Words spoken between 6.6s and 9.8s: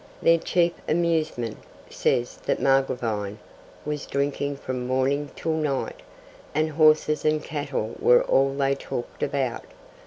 horses and cattle were all they talked about.